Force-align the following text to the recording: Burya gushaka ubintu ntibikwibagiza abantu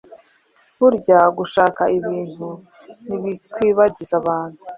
Burya 0.79 1.19
gushaka 1.37 1.81
ubintu 1.97 2.47
ntibikwibagiza 3.05 4.13
abantu 4.21 4.59